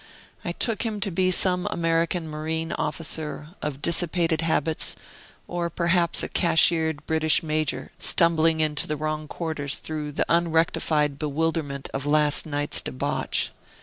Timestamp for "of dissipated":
3.61-4.41